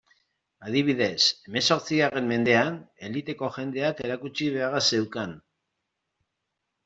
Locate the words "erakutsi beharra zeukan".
4.07-5.35